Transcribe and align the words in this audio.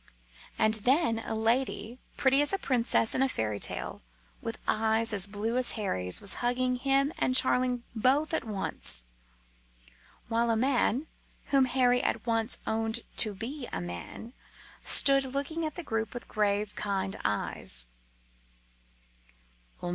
And 0.57 0.73
then 0.83 1.19
a 1.19 1.35
lady, 1.35 1.99
pretty 2.17 2.41
as 2.41 2.51
a 2.51 2.57
princess 2.57 3.13
in 3.13 3.21
a 3.21 3.29
fairy 3.29 3.59
tale, 3.59 4.01
with 4.41 4.57
eyes 4.67 5.13
as 5.13 5.27
blue 5.27 5.57
as 5.57 5.73
Harry's, 5.73 6.19
was 6.19 6.33
hugging 6.41 6.77
him 6.77 7.13
and 7.19 7.35
Charling 7.35 7.83
both 7.95 8.33
at 8.33 8.43
once; 8.43 9.03
while 10.27 10.49
a 10.49 10.55
man, 10.55 11.05
whom 11.53 11.65
Harry 11.65 12.01
at 12.01 12.25
once 12.25 12.57
owned 12.65 13.01
to 13.17 13.35
be 13.35 13.67
a 13.71 13.79
man, 13.79 14.33
stood 14.81 15.23
looking 15.23 15.67
at 15.67 15.75
the 15.75 15.83
group 15.83 16.15
with 16.15 16.27
grave, 16.27 16.75
kind 16.75 17.15
eyes. 17.23 17.85